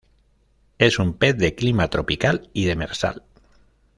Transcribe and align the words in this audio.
Es 0.79 0.97
un 0.97 1.13
pez 1.13 1.37
de 1.37 1.53
Clima 1.53 1.87
tropical 1.91 2.49
y 2.53 2.65
demersal. 2.65 3.23